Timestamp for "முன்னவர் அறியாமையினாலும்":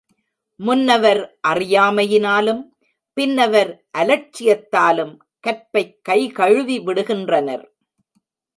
0.59-2.61